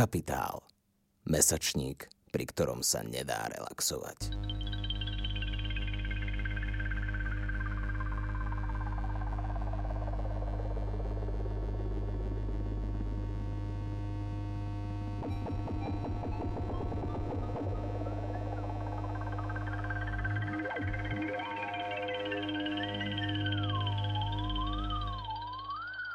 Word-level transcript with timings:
Kapitál. 0.00 0.64
Mesačník, 1.28 2.08
pri 2.32 2.48
ktorom 2.48 2.80
sa 2.80 3.04
nedá 3.04 3.44
relaxovať. 3.52 4.32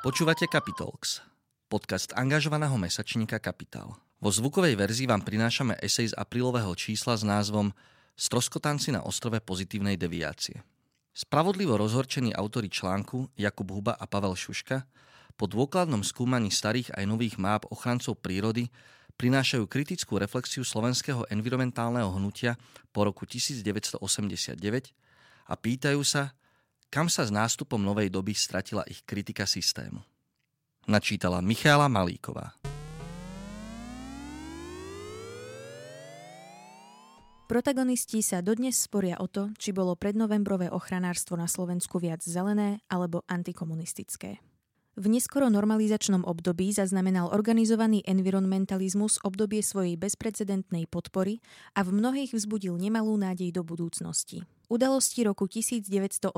Počúvate 0.02 0.50
Capitalx, 0.50 1.22
podcast 1.66 2.14
angažovaného 2.14 2.78
mesačníka 2.78 3.42
Kapitál. 3.42 3.98
Vo 4.22 4.30
zvukovej 4.30 4.78
verzii 4.78 5.10
vám 5.10 5.26
prinášame 5.26 5.76
esej 5.82 6.14
z 6.14 6.18
aprílového 6.18 6.72
čísla 6.78 7.18
s 7.18 7.26
názvom 7.26 7.74
Stroskotanci 8.16 8.96
na 8.96 9.04
ostrove 9.04 9.42
pozitívnej 9.44 10.00
deviácie. 10.00 10.64
Spravodlivo 11.12 11.76
rozhorčení 11.76 12.32
autori 12.32 12.72
článku 12.72 13.34
Jakub 13.36 13.68
Huba 13.72 13.94
a 13.96 14.06
Pavel 14.08 14.36
Šuška 14.36 14.88
po 15.36 15.46
dôkladnom 15.52 16.00
skúmaní 16.00 16.48
starých 16.48 16.96
aj 16.96 17.04
nových 17.08 17.36
máp 17.36 17.68
ochrancov 17.68 18.20
prírody 18.24 18.72
prinášajú 19.20 19.68
kritickú 19.68 20.16
reflexiu 20.20 20.64
slovenského 20.64 21.28
environmentálneho 21.28 22.08
hnutia 22.16 22.56
po 22.92 23.04
roku 23.08 23.28
1989 23.28 24.56
a 25.46 25.54
pýtajú 25.56 26.02
sa, 26.04 26.36
kam 26.88 27.12
sa 27.12 27.28
s 27.28 27.32
nástupom 27.32 27.80
novej 27.80 28.12
doby 28.12 28.32
stratila 28.32 28.88
ich 28.88 29.04
kritika 29.04 29.44
systému. 29.44 30.15
Načítala 30.86 31.42
Michála 31.42 31.90
Malíková. 31.90 32.54
Protagonisti 37.50 38.22
sa 38.22 38.46
dodnes 38.46 38.78
sporia 38.78 39.18
o 39.18 39.26
to, 39.26 39.50
či 39.58 39.74
bolo 39.74 39.98
prednovembrové 39.98 40.70
ochranárstvo 40.70 41.38
na 41.42 41.50
Slovensku 41.50 41.98
viac 41.98 42.22
zelené 42.22 42.86
alebo 42.86 43.26
antikomunistické. 43.26 44.42
V 44.96 45.12
neskoro 45.12 45.52
normalizačnom 45.52 46.24
období 46.24 46.72
zaznamenal 46.72 47.28
organizovaný 47.28 48.00
environmentalizmus 48.08 49.20
obdobie 49.28 49.60
svojej 49.60 50.00
bezprecedentnej 50.00 50.88
podpory 50.88 51.44
a 51.76 51.84
v 51.84 52.00
mnohých 52.00 52.32
vzbudil 52.32 52.80
nemalú 52.80 53.20
nádej 53.20 53.52
do 53.52 53.68
budúcnosti. 53.68 54.48
Udalosti 54.72 55.28
roku 55.28 55.52
1989 55.52 56.32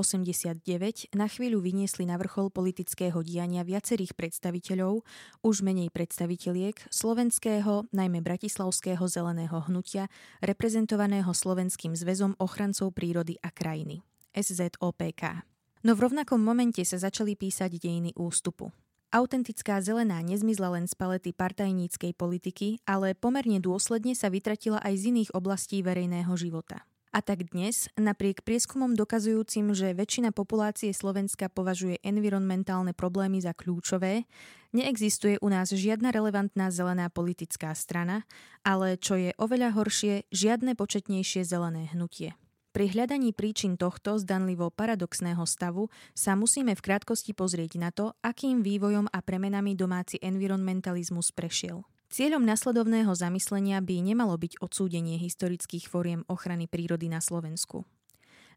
na 1.14 1.30
chvíľu 1.30 1.61
vyniesli 1.61 2.09
na 2.09 2.17
vrchol 2.17 2.49
politického 2.49 3.22
diania 3.22 3.61
viacerých 3.61 4.17
predstaviteľov, 4.17 5.05
už 5.45 5.61
menej 5.61 5.94
predstaviteľiek, 5.94 6.89
slovenského, 6.89 7.86
najmä 7.94 8.25
bratislavského 8.25 9.05
zeleného 9.05 9.69
hnutia, 9.69 10.09
reprezentovaného 10.42 11.30
Slovenským 11.30 11.94
zväzom 11.94 12.33
ochrancov 12.42 12.89
prírody 12.97 13.38
a 13.38 13.53
krajiny, 13.53 14.02
SZOPK. 14.33 15.56
No 15.88 15.95
v 15.95 16.03
rovnakom 16.03 16.43
momente 16.43 16.83
sa 16.83 16.99
začali 16.99 17.39
písať 17.39 17.80
dejiny 17.80 18.11
ústupu. 18.19 18.75
Autentická 19.07 19.80
zelená 19.80 20.19
nezmizla 20.19 20.75
len 20.75 20.83
z 20.83 20.91
palety 20.99 21.31
partajníckej 21.31 22.11
politiky, 22.11 22.83
ale 22.83 23.16
pomerne 23.16 23.63
dôsledne 23.63 24.11
sa 24.11 24.27
vytratila 24.27 24.83
aj 24.83 24.99
z 24.99 25.03
iných 25.15 25.31
oblastí 25.31 25.80
verejného 25.80 26.35
života. 26.35 26.83
A 27.15 27.23
tak 27.23 27.55
dnes, 27.55 27.88
napriek 27.95 28.43
prieskumom 28.43 28.99
dokazujúcim, 28.99 29.71
že 29.71 29.95
väčšina 29.95 30.35
populácie 30.35 30.91
Slovenska 30.91 31.47
považuje 31.47 32.03
environmentálne 32.03 32.91
problémy 32.91 33.39
za 33.39 33.55
kľúčové, 33.55 34.27
neexistuje 34.75 35.39
u 35.39 35.47
nás 35.47 35.71
žiadna 35.71 36.11
relevantná 36.11 36.67
zelená 36.67 37.08
politická 37.08 37.71
strana, 37.71 38.27
ale 38.59 38.99
čo 38.99 39.15
je 39.15 39.31
oveľa 39.39 39.71
horšie, 39.71 40.27
žiadne 40.35 40.75
početnejšie 40.75 41.47
zelené 41.47 41.88
hnutie. 41.95 42.35
Pri 42.78 42.94
hľadaní 42.94 43.33
príčin 43.33 43.73
tohto 43.73 44.22
zdanlivo 44.22 44.70
paradoxného 44.70 45.42
stavu 45.49 45.89
sa 46.14 46.38
musíme 46.38 46.77
v 46.77 46.86
krátkosti 46.86 47.33
pozrieť 47.33 47.82
na 47.82 47.89
to, 47.89 48.14
akým 48.21 48.61
vývojom 48.61 49.10
a 49.10 49.17
premenami 49.26 49.73
domáci 49.73 50.21
environmentalizmus 50.21 51.33
prešiel. 51.33 51.82
Cieľom 52.14 52.45
nasledovného 52.45 53.10
zamyslenia 53.17 53.82
by 53.82 54.14
nemalo 54.14 54.38
byť 54.38 54.61
odsúdenie 54.61 55.17
historických 55.17 55.89
fóriem 55.89 56.21
ochrany 56.30 56.70
prírody 56.70 57.10
na 57.10 57.17
Slovensku. 57.17 57.82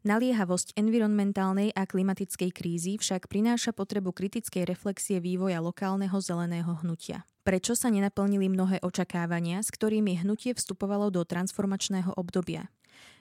Naliehavosť 0.01 0.73
environmentálnej 0.81 1.77
a 1.77 1.85
klimatickej 1.85 2.49
krízy 2.49 2.97
však 2.97 3.29
prináša 3.29 3.69
potrebu 3.69 4.09
kritickej 4.09 4.65
reflexie 4.65 5.21
vývoja 5.21 5.61
lokálneho 5.61 6.17
zeleného 6.17 6.73
hnutia. 6.81 7.21
Prečo 7.45 7.77
sa 7.77 7.93
nenaplnili 7.93 8.49
mnohé 8.49 8.81
očakávania, 8.81 9.61
s 9.61 9.69
ktorými 9.69 10.25
hnutie 10.25 10.57
vstupovalo 10.57 11.13
do 11.13 11.21
transformačného 11.21 12.17
obdobia? 12.17 12.73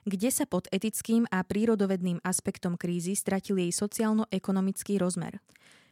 Kde 0.09 0.33
sa 0.33 0.49
pod 0.49 0.73
etickým 0.73 1.29
a 1.29 1.45
prírodovedným 1.45 2.25
aspektom 2.25 2.81
krízy 2.81 3.13
stratil 3.13 3.61
jej 3.61 3.77
sociálno-ekonomický 3.77 4.97
rozmer? 4.97 5.37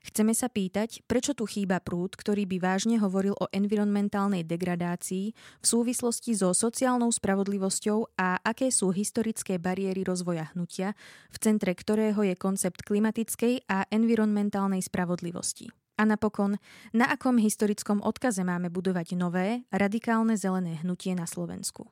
Chceme 0.03 0.31
sa 0.33 0.47
pýtať, 0.47 1.03
prečo 1.11 1.35
tu 1.35 1.45
chýba 1.45 1.83
prúd, 1.83 2.15
ktorý 2.15 2.47
by 2.47 2.57
vážne 2.63 2.97
hovoril 3.03 3.35
o 3.35 3.51
environmentálnej 3.51 4.47
degradácii 4.47 5.35
v 5.35 5.67
súvislosti 5.67 6.39
so 6.39 6.55
sociálnou 6.55 7.11
spravodlivosťou 7.11 8.15
a 8.15 8.39
aké 8.41 8.71
sú 8.71 8.95
historické 8.95 9.59
bariéry 9.59 10.07
rozvoja 10.07 10.55
hnutia, 10.55 10.95
v 11.35 11.37
centre 11.43 11.75
ktorého 11.75 12.23
je 12.23 12.39
koncept 12.39 12.87
klimatickej 12.87 13.67
a 13.67 13.85
environmentálnej 13.91 14.81
spravodlivosti. 14.81 15.69
A 15.99 16.07
napokon, 16.07 16.63
na 16.95 17.11
akom 17.11 17.43
historickom 17.43 17.99
odkaze 18.07 18.47
máme 18.47 18.71
budovať 18.71 19.19
nové, 19.19 19.67
radikálne 19.75 20.39
zelené 20.39 20.79
hnutie 20.87 21.19
na 21.19 21.27
Slovensku? 21.27 21.91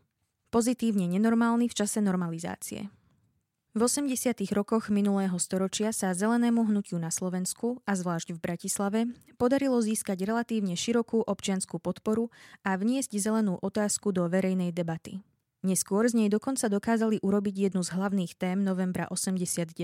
Pozitívne 0.54 1.10
nenormálny 1.10 1.66
v 1.66 1.74
čase 1.74 1.98
normalizácie. 1.98 2.86
V 3.76 3.84
80. 3.84 4.40
rokoch 4.56 4.88
minulého 4.88 5.36
storočia 5.36 5.92
sa 5.92 6.16
zelenému 6.16 6.64
hnutiu 6.64 6.96
na 6.96 7.12
Slovensku 7.12 7.84
a 7.84 7.92
zvlášť 7.92 8.32
v 8.32 8.40
Bratislave 8.40 9.00
podarilo 9.36 9.76
získať 9.84 10.16
relatívne 10.24 10.72
širokú 10.72 11.20
občianskú 11.20 11.76
podporu 11.76 12.32
a 12.64 12.72
vniesť 12.80 13.20
zelenú 13.20 13.60
otázku 13.60 14.16
do 14.16 14.24
verejnej 14.32 14.72
debaty. 14.72 15.20
Neskôr 15.60 16.08
z 16.08 16.16
nej 16.24 16.32
dokonca 16.32 16.72
dokázali 16.72 17.20
urobiť 17.20 17.68
jednu 17.68 17.84
z 17.84 17.92
hlavných 17.92 18.32
tém 18.40 18.64
novembra 18.64 19.12
89. 19.12 19.76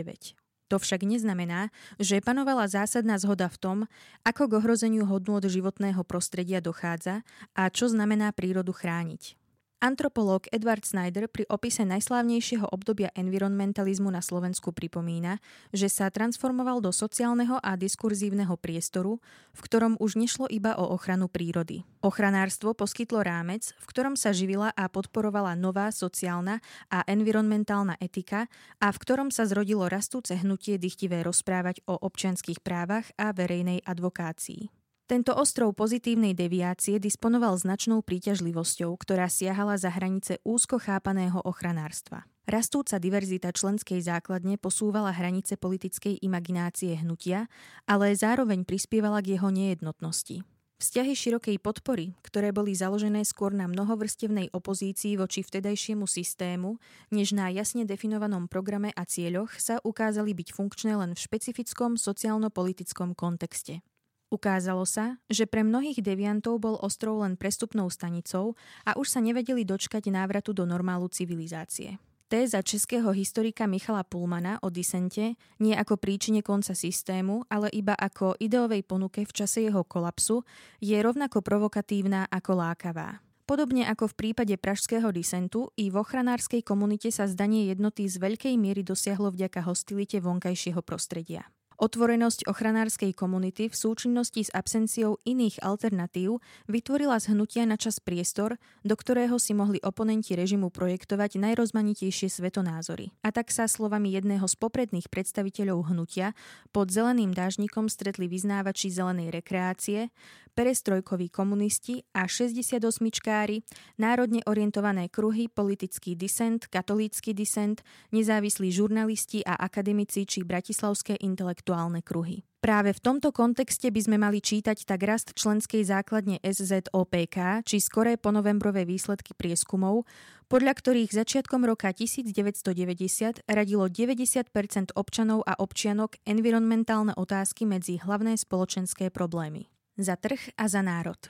To 0.72 0.80
však 0.80 1.04
neznamená, 1.04 1.68
že 2.00 2.24
panovala 2.24 2.72
zásadná 2.72 3.20
zhoda 3.20 3.52
v 3.52 3.60
tom, 3.60 3.78
ako 4.24 4.48
k 4.48 4.52
ohrozeniu 4.56 5.04
hodnôt 5.04 5.44
životného 5.44 6.00
prostredia 6.08 6.64
dochádza 6.64 7.28
a 7.52 7.68
čo 7.68 7.92
znamená 7.92 8.32
prírodu 8.32 8.72
chrániť. 8.72 9.41
Antropológ 9.82 10.46
Edward 10.54 10.86
Snyder 10.86 11.26
pri 11.26 11.42
opise 11.50 11.82
najslávnejšieho 11.82 12.70
obdobia 12.70 13.10
environmentalizmu 13.18 14.14
na 14.14 14.22
Slovensku 14.22 14.70
pripomína, 14.70 15.42
že 15.74 15.90
sa 15.90 16.06
transformoval 16.06 16.78
do 16.78 16.94
sociálneho 16.94 17.58
a 17.58 17.74
diskurzívneho 17.74 18.54
priestoru, 18.54 19.18
v 19.50 19.60
ktorom 19.66 19.98
už 19.98 20.14
nešlo 20.14 20.46
iba 20.46 20.78
o 20.78 20.94
ochranu 20.94 21.26
prírody. 21.26 21.82
Ochranárstvo 21.98 22.78
poskytlo 22.78 23.26
rámec, 23.26 23.74
v 23.74 23.86
ktorom 23.90 24.14
sa 24.14 24.30
živila 24.30 24.70
a 24.70 24.86
podporovala 24.86 25.58
nová 25.58 25.90
sociálna 25.90 26.62
a 26.86 27.02
environmentálna 27.10 27.98
etika 27.98 28.46
a 28.78 28.86
v 28.86 29.00
ktorom 29.02 29.34
sa 29.34 29.50
zrodilo 29.50 29.90
rastúce 29.90 30.38
hnutie 30.38 30.78
dychtivé 30.78 31.26
rozprávať 31.26 31.82
o 31.90 31.98
občianských 31.98 32.62
právach 32.62 33.10
a 33.18 33.34
verejnej 33.34 33.82
advokácii. 33.82 34.81
Tento 35.10 35.34
ostrov 35.34 35.74
pozitívnej 35.74 36.32
deviácie 36.32 37.02
disponoval 37.02 37.58
značnou 37.58 38.00
príťažlivosťou, 38.06 38.94
ktorá 38.96 39.26
siahala 39.26 39.74
za 39.74 39.90
hranice 39.90 40.38
úzko 40.46 40.78
chápaného 40.78 41.42
ochranárstva. 41.42 42.24
Rastúca 42.46 42.98
diverzita 42.98 43.54
členskej 43.54 44.02
základne 44.02 44.58
posúvala 44.58 45.14
hranice 45.14 45.54
politickej 45.58 46.22
imaginácie 46.26 46.98
hnutia, 46.98 47.46
ale 47.86 48.14
zároveň 48.14 48.66
prispievala 48.66 49.22
k 49.22 49.38
jeho 49.38 49.50
nejednotnosti. 49.50 50.42
Vzťahy 50.82 51.14
širokej 51.14 51.62
podpory, 51.62 52.18
ktoré 52.26 52.50
boli 52.50 52.74
založené 52.74 53.22
skôr 53.22 53.54
na 53.54 53.70
mnohovrstevnej 53.70 54.50
opozícii 54.50 55.14
voči 55.14 55.46
vtedajšiemu 55.46 56.10
systému, 56.10 56.82
než 57.14 57.38
na 57.38 57.46
jasne 57.54 57.86
definovanom 57.86 58.50
programe 58.50 58.90
a 58.98 59.06
cieľoch, 59.06 59.54
sa 59.62 59.78
ukázali 59.86 60.34
byť 60.34 60.48
funkčné 60.50 60.98
len 60.98 61.14
v 61.14 61.22
špecifickom 61.22 61.94
sociálno-politickom 61.94 63.14
kontexte. 63.14 63.86
Ukázalo 64.32 64.88
sa, 64.88 65.20
že 65.28 65.44
pre 65.44 65.60
mnohých 65.60 66.00
deviantov 66.00 66.56
bol 66.56 66.80
ostrov 66.80 67.20
len 67.20 67.36
prestupnou 67.36 67.92
stanicou 67.92 68.56
a 68.88 68.96
už 68.96 69.12
sa 69.12 69.20
nevedeli 69.20 69.60
dočkať 69.68 70.08
návratu 70.08 70.56
do 70.56 70.64
normálu 70.64 71.12
civilizácie. 71.12 72.00
Téza 72.32 72.64
českého 72.64 73.12
historika 73.12 73.68
Michala 73.68 74.08
Pullmana 74.08 74.56
o 74.64 74.72
disente 74.72 75.36
nie 75.60 75.76
ako 75.76 76.00
príčine 76.00 76.40
konca 76.40 76.72
systému, 76.72 77.44
ale 77.52 77.68
iba 77.76 77.92
ako 77.92 78.40
ideovej 78.40 78.88
ponuke 78.88 79.20
v 79.28 79.36
čase 79.36 79.68
jeho 79.68 79.84
kolapsu 79.84 80.40
je 80.80 80.96
rovnako 80.96 81.44
provokatívna 81.44 82.24
ako 82.32 82.56
lákavá. 82.56 83.20
Podobne 83.44 83.84
ako 83.84 84.16
v 84.16 84.16
prípade 84.16 84.56
pražského 84.56 85.12
disentu, 85.12 85.68
i 85.76 85.92
v 85.92 86.00
ochranárskej 86.00 86.64
komunite 86.64 87.12
sa 87.12 87.28
zdanie 87.28 87.68
jednoty 87.68 88.08
z 88.08 88.16
veľkej 88.16 88.56
miery 88.56 88.80
dosiahlo 88.80 89.28
vďaka 89.28 89.60
hostilite 89.68 90.24
vonkajšieho 90.24 90.80
prostredia. 90.80 91.52
Otvorenosť 91.82 92.46
ochranárskej 92.46 93.10
komunity 93.10 93.66
v 93.66 93.74
súčinnosti 93.74 94.46
s 94.46 94.54
absenciou 94.54 95.18
iných 95.26 95.66
alternatív 95.66 96.38
vytvorila 96.70 97.18
z 97.18 97.34
hnutia 97.34 97.66
na 97.66 97.74
čas 97.74 97.98
priestor, 97.98 98.54
do 98.86 98.94
ktorého 98.94 99.34
si 99.42 99.50
mohli 99.50 99.82
oponenti 99.82 100.38
režimu 100.38 100.70
projektovať 100.70 101.42
najrozmanitejšie 101.42 102.30
svetonázory. 102.30 103.10
A 103.26 103.34
tak 103.34 103.50
sa 103.50 103.66
slovami 103.66 104.14
jedného 104.14 104.46
z 104.46 104.54
popredných 104.62 105.10
predstaviteľov 105.10 105.90
hnutia 105.90 106.38
pod 106.70 106.94
zeleným 106.94 107.34
dážnikom 107.34 107.90
stretli 107.90 108.30
vyznávači 108.30 108.86
zelenej 108.86 109.34
rekreácie, 109.34 110.14
perestrojkoví 110.52 111.32
komunisti 111.32 112.04
a 112.12 112.28
68-čkári, 112.28 113.64
národne 113.98 114.44
orientované 114.46 115.08
kruhy, 115.08 115.48
politický 115.48 116.14
disent, 116.14 116.68
katolícky 116.68 117.32
disent, 117.32 117.80
nezávislí 118.12 118.68
žurnalisti 118.70 119.42
a 119.42 119.56
akademici 119.58 120.28
či 120.28 120.44
bratislavské 120.44 121.16
intelektuálne 121.20 122.04
kruhy. 122.04 122.44
Práve 122.62 122.94
v 122.94 123.02
tomto 123.02 123.34
kontexte 123.34 123.90
by 123.90 124.00
sme 124.06 124.22
mali 124.22 124.38
čítať 124.38 124.86
tak 124.86 125.02
rast 125.02 125.34
členskej 125.34 125.82
základne 125.82 126.38
SZOPK, 126.46 127.66
či 127.66 127.82
skoré 127.82 128.14
ponovembrové 128.14 128.86
výsledky 128.86 129.34
prieskumov, 129.34 130.06
podľa 130.46 130.78
ktorých 130.78 131.10
začiatkom 131.10 131.66
roka 131.66 131.90
1990 131.90 133.42
radilo 133.50 133.90
90% 133.90 134.94
občanov 134.94 135.42
a 135.42 135.58
občianok 135.58 136.22
environmentálne 136.22 137.18
otázky 137.18 137.66
medzi 137.66 137.98
hlavné 137.98 138.38
spoločenské 138.38 139.10
problémy. 139.10 139.71
Za 140.00 140.16
trh 140.16 140.56
a 140.56 140.72
za 140.72 140.80
národ. 140.80 141.20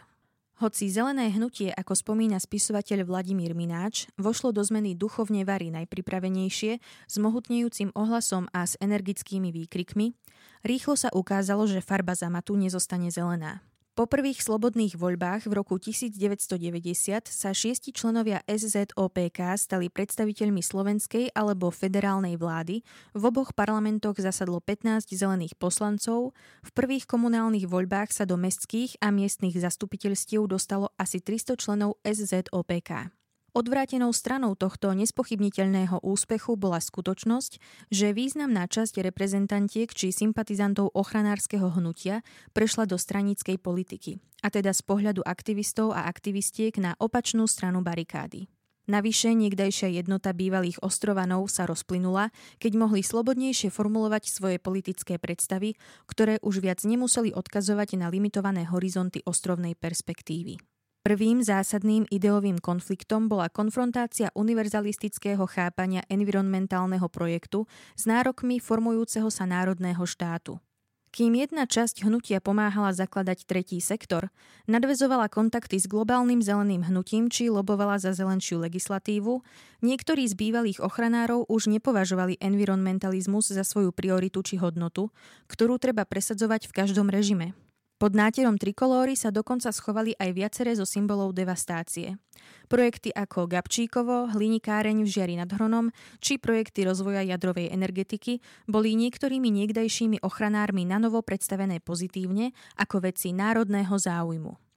Hoci 0.62 0.86
zelené 0.86 1.34
hnutie, 1.34 1.74
ako 1.74 1.98
spomína 1.98 2.38
spisovateľ 2.38 3.02
Vladimír 3.02 3.58
Mináč, 3.58 4.06
vošlo 4.14 4.54
do 4.54 4.62
zmeny 4.62 4.94
duchovne 4.94 5.42
vary 5.42 5.74
najpripravenejšie, 5.74 6.78
s 7.10 7.14
mohutnejúcim 7.18 7.90
ohlasom 7.98 8.46
a 8.54 8.62
s 8.62 8.78
energickými 8.78 9.50
výkrikmi, 9.50 10.14
rýchlo 10.62 10.94
sa 10.94 11.10
ukázalo, 11.10 11.66
že 11.66 11.82
farba 11.82 12.14
zamatu 12.14 12.54
nezostane 12.54 13.10
zelená. 13.10 13.66
Po 13.92 14.08
prvých 14.08 14.40
slobodných 14.40 14.96
voľbách 14.96 15.44
v 15.44 15.52
roku 15.52 15.76
1990 15.76 17.28
sa 17.28 17.52
šiesti 17.52 17.92
členovia 17.92 18.40
SZOPK 18.48 19.52
stali 19.60 19.92
predstaviteľmi 19.92 20.64
slovenskej 20.64 21.36
alebo 21.36 21.68
federálnej 21.68 22.40
vlády, 22.40 22.80
v 23.12 23.22
oboch 23.28 23.52
parlamentoch 23.52 24.16
zasadlo 24.16 24.64
15 24.64 25.12
zelených 25.12 25.60
poslancov, 25.60 26.32
v 26.64 26.70
prvých 26.72 27.04
komunálnych 27.04 27.68
voľbách 27.68 28.16
sa 28.16 28.24
do 28.24 28.40
mestských 28.40 28.96
a 29.04 29.12
miestnych 29.12 29.60
zastupiteľstiev 29.60 30.48
dostalo 30.48 30.88
asi 30.96 31.20
300 31.20 31.60
členov 31.60 32.00
SZOPK. 32.00 33.21
Odvrátenou 33.52 34.16
stranou 34.16 34.56
tohto 34.56 34.96
nespochybniteľného 34.96 36.00
úspechu 36.00 36.56
bola 36.56 36.80
skutočnosť, 36.80 37.60
že 37.92 38.16
významná 38.16 38.64
časť 38.64 39.04
reprezentantiek 39.04 39.92
či 39.92 40.08
sympatizantov 40.08 40.88
ochranárskeho 40.96 41.68
hnutia 41.76 42.24
prešla 42.56 42.88
do 42.88 42.96
stranickej 42.96 43.60
politiky, 43.60 44.24
a 44.40 44.48
teda 44.48 44.72
z 44.72 44.80
pohľadu 44.88 45.20
aktivistov 45.28 45.92
a 45.92 46.08
aktivistiek 46.08 46.72
na 46.80 46.96
opačnú 46.96 47.44
stranu 47.44 47.84
barikády. 47.84 48.48
Navyše 48.88 49.36
niekdajšia 49.36 50.00
jednota 50.00 50.32
bývalých 50.32 50.80
ostrovanov 50.80 51.44
sa 51.52 51.68
rozplynula, 51.68 52.32
keď 52.56 52.72
mohli 52.80 53.04
slobodnejšie 53.04 53.68
formulovať 53.68 54.32
svoje 54.32 54.56
politické 54.64 55.20
predstavy, 55.20 55.76
ktoré 56.08 56.40
už 56.40 56.64
viac 56.64 56.80
nemuseli 56.88 57.36
odkazovať 57.36 58.00
na 58.00 58.08
limitované 58.08 58.64
horizonty 58.64 59.20
ostrovnej 59.28 59.76
perspektívy. 59.76 60.71
Prvým 61.02 61.42
zásadným 61.42 62.06
ideovým 62.14 62.62
konfliktom 62.62 63.26
bola 63.26 63.50
konfrontácia 63.50 64.30
univerzalistického 64.38 65.42
chápania 65.50 66.06
environmentálneho 66.06 67.10
projektu 67.10 67.66
s 67.98 68.06
nárokmi 68.06 68.62
formujúceho 68.62 69.26
sa 69.26 69.42
národného 69.42 70.06
štátu. 70.06 70.62
Kým 71.10 71.34
jedna 71.34 71.66
časť 71.66 72.06
hnutia 72.06 72.38
pomáhala 72.38 72.94
zakladať 72.94 73.50
tretí 73.50 73.82
sektor, 73.82 74.30
nadvezovala 74.70 75.26
kontakty 75.26 75.74
s 75.74 75.90
globálnym 75.90 76.38
zeleným 76.38 76.86
hnutím 76.86 77.26
či 77.26 77.50
lobovala 77.50 77.98
za 77.98 78.14
zelenšiu 78.14 78.62
legislatívu, 78.62 79.42
niektorí 79.82 80.22
z 80.30 80.38
bývalých 80.38 80.78
ochranárov 80.78 81.50
už 81.50 81.66
nepovažovali 81.66 82.38
environmentalizmus 82.38 83.50
za 83.50 83.66
svoju 83.66 83.90
prioritu 83.90 84.38
či 84.46 84.54
hodnotu, 84.62 85.10
ktorú 85.50 85.82
treba 85.82 86.06
presadzovať 86.06 86.70
v 86.70 86.76
každom 86.78 87.10
režime. 87.10 87.58
Pod 88.02 88.18
náterom 88.18 88.58
trikolóry 88.58 89.14
sa 89.14 89.30
dokonca 89.30 89.70
schovali 89.70 90.10
aj 90.18 90.34
viaceré 90.34 90.74
zo 90.74 90.82
symbolov 90.82 91.38
devastácie. 91.38 92.18
Projekty 92.66 93.14
ako 93.14 93.46
Gabčíkovo, 93.46 94.26
Hlinikáreň 94.34 95.06
v 95.06 95.08
Žiari 95.08 95.38
nad 95.38 95.46
Hronom 95.46 95.94
či 96.18 96.34
projekty 96.34 96.82
rozvoja 96.82 97.22
jadrovej 97.22 97.70
energetiky 97.70 98.42
boli 98.66 98.98
niektorými 98.98 99.46
niekdajšími 99.54 100.18
ochranármi 100.18 100.82
na 100.82 100.98
novo 100.98 101.22
predstavené 101.22 101.78
pozitívne 101.78 102.50
ako 102.74 103.06
veci 103.06 103.30
národného 103.30 103.94
záujmu. 103.94 104.71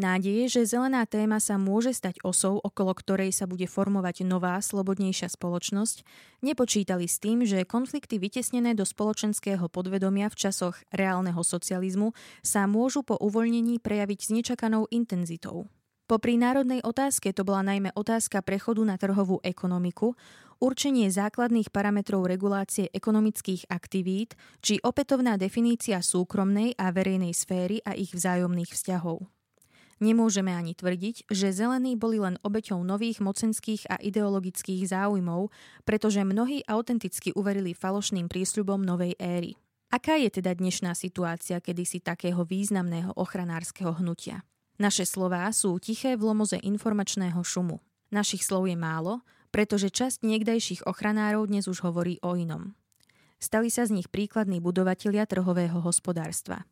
Nádeje, 0.00 0.48
že 0.48 0.62
zelená 0.64 1.04
téma 1.04 1.44
sa 1.44 1.60
môže 1.60 1.92
stať 1.92 2.24
osou, 2.24 2.56
okolo 2.56 2.96
ktorej 2.96 3.36
sa 3.36 3.44
bude 3.44 3.68
formovať 3.68 4.24
nová, 4.24 4.56
slobodnejšia 4.56 5.28
spoločnosť, 5.28 6.08
nepočítali 6.40 7.04
s 7.04 7.20
tým, 7.20 7.44
že 7.44 7.68
konflikty 7.68 8.16
vytesnené 8.16 8.72
do 8.72 8.88
spoločenského 8.88 9.68
podvedomia 9.68 10.32
v 10.32 10.40
časoch 10.40 10.80
reálneho 10.88 11.44
socializmu 11.44 12.16
sa 12.40 12.64
môžu 12.64 13.04
po 13.04 13.20
uvoľnení 13.20 13.76
prejaviť 13.84 14.20
s 14.24 14.28
nečakanou 14.32 14.88
intenzitou. 14.88 15.68
Popri 16.08 16.40
národnej 16.40 16.80
otázke 16.80 17.36
to 17.36 17.44
bola 17.44 17.60
najmä 17.60 17.92
otázka 17.92 18.40
prechodu 18.40 18.80
na 18.80 18.96
trhovú 18.96 19.36
ekonomiku, 19.44 20.16
určenie 20.64 21.12
základných 21.12 21.68
parametrov 21.68 22.24
regulácie 22.24 22.88
ekonomických 22.88 23.68
aktivít 23.68 24.32
či 24.64 24.80
opätovná 24.80 25.36
definícia 25.36 26.00
súkromnej 26.00 26.72
a 26.80 26.88
verejnej 26.88 27.36
sféry 27.36 27.84
a 27.84 27.92
ich 27.92 28.16
vzájomných 28.16 28.72
vzťahov. 28.72 29.28
Nemôžeme 30.00 30.56
ani 30.56 30.72
tvrdiť, 30.72 31.28
že 31.28 31.52
zelení 31.52 31.92
boli 31.92 32.16
len 32.16 32.40
obeťou 32.40 32.80
nových 32.80 33.20
mocenských 33.20 33.84
a 33.92 34.00
ideologických 34.00 34.88
záujmov, 34.88 35.52
pretože 35.84 36.24
mnohí 36.24 36.64
autenticky 36.64 37.36
uverili 37.36 37.76
falošným 37.76 38.32
prísľubom 38.32 38.80
novej 38.80 39.12
éry. 39.20 39.60
Aká 39.92 40.16
je 40.16 40.32
teda 40.32 40.56
dnešná 40.56 40.96
situácia 40.96 41.60
kedysi 41.60 42.00
takého 42.00 42.48
významného 42.48 43.12
ochranárskeho 43.12 44.00
hnutia? 44.00 44.40
Naše 44.80 45.04
slová 45.04 45.44
sú 45.52 45.76
tiché 45.76 46.16
v 46.16 46.32
lomoze 46.32 46.56
informačného 46.56 47.36
šumu. 47.44 47.84
Našich 48.08 48.40
slov 48.40 48.72
je 48.72 48.80
málo, 48.80 49.20
pretože 49.52 49.92
časť 49.92 50.24
niekdajších 50.24 50.88
ochranárov 50.88 51.44
dnes 51.44 51.68
už 51.68 51.84
hovorí 51.84 52.16
o 52.24 52.40
inom. 52.40 52.72
Stali 53.36 53.68
sa 53.68 53.84
z 53.84 54.00
nich 54.00 54.08
príkladní 54.08 54.64
budovatelia 54.64 55.28
trhového 55.28 55.84
hospodárstva. 55.84 56.64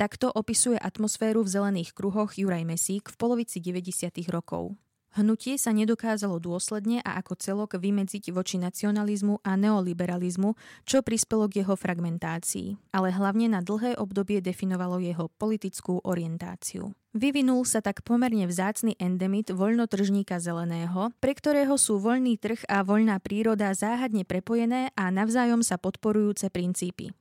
Takto 0.00 0.32
opisuje 0.32 0.80
atmosféru 0.80 1.44
v 1.44 1.52
zelených 1.52 1.92
kruhoch 1.92 2.34
Juraj 2.34 2.64
Mesík 2.64 3.12
v 3.12 3.16
polovici 3.20 3.60
90. 3.60 4.08
rokov. 4.32 4.74
Hnutie 5.12 5.60
sa 5.60 5.76
nedokázalo 5.76 6.40
dôsledne 6.40 7.04
a 7.04 7.20
ako 7.20 7.36
celok 7.36 7.76
vymedziť 7.76 8.32
voči 8.32 8.56
nacionalizmu 8.56 9.44
a 9.44 9.60
neoliberalizmu, 9.60 10.56
čo 10.88 11.04
prispelo 11.04 11.52
k 11.52 11.60
jeho 11.60 11.76
fragmentácii, 11.76 12.96
ale 12.96 13.12
hlavne 13.12 13.52
na 13.52 13.60
dlhé 13.60 14.00
obdobie 14.00 14.40
definovalo 14.40 14.96
jeho 15.04 15.28
politickú 15.36 16.00
orientáciu. 16.00 16.96
Vyvinul 17.12 17.68
sa 17.68 17.84
tak 17.84 18.00
pomerne 18.08 18.48
vzácny 18.48 18.96
endemit 18.96 19.52
voľnotržníka 19.52 20.40
zeleného, 20.40 21.12
pre 21.20 21.36
ktorého 21.36 21.76
sú 21.76 22.00
voľný 22.00 22.40
trh 22.40 22.64
a 22.72 22.80
voľná 22.80 23.20
príroda 23.20 23.68
záhadne 23.76 24.24
prepojené 24.24 24.96
a 24.96 25.12
navzájom 25.12 25.60
sa 25.60 25.76
podporujúce 25.76 26.48
princípy. 26.48 27.12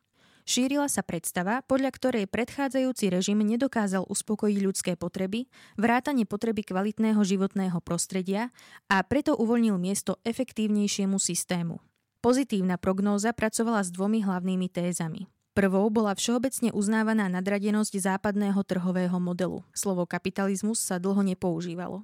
Šírila 0.51 0.91
sa 0.91 0.99
predstava, 0.99 1.63
podľa 1.63 1.95
ktorej 1.95 2.25
predchádzajúci 2.27 3.07
režim 3.07 3.39
nedokázal 3.39 4.03
uspokojiť 4.03 4.57
ľudské 4.59 4.91
potreby, 4.99 5.47
vrátane 5.79 6.27
potreby 6.27 6.67
kvalitného 6.67 7.23
životného 7.23 7.79
prostredia 7.79 8.51
a 8.91 8.99
preto 8.99 9.31
uvoľnil 9.39 9.79
miesto 9.79 10.19
efektívnejšiemu 10.27 11.15
systému. 11.23 11.79
Pozitívna 12.19 12.75
prognóza 12.75 13.31
pracovala 13.31 13.79
s 13.79 13.95
dvomi 13.95 14.27
hlavnými 14.27 14.67
tézami. 14.67 15.31
Prvou 15.55 15.87
bola 15.87 16.19
všeobecne 16.19 16.75
uznávaná 16.75 17.31
nadradenosť 17.31 18.11
západného 18.11 18.59
trhového 18.67 19.15
modelu. 19.23 19.63
Slovo 19.71 20.03
kapitalizmus 20.03 20.83
sa 20.83 20.99
dlho 20.99 21.23
nepoužívalo 21.23 22.03